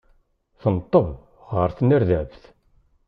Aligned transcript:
Tenṭeb 0.61 1.07
ɣer 1.51 1.69
tnerdabt. 1.77 2.43